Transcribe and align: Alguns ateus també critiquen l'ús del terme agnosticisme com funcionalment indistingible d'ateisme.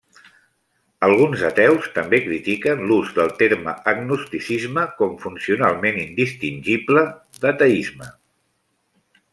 Alguns 1.07 1.43
ateus 1.49 1.89
també 1.97 2.19
critiquen 2.23 2.81
l'ús 2.91 3.11
del 3.19 3.29
terme 3.43 3.75
agnosticisme 3.93 4.87
com 5.03 5.15
funcionalment 5.27 6.01
indistingible 6.07 7.07
d'ateisme. 7.45 8.11